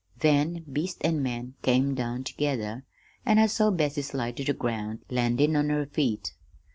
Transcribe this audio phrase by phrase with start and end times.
[0.17, 2.85] Then beast and man came down together,
[3.23, 6.33] and I saw Bessie slide to the ground, landin' on her feet.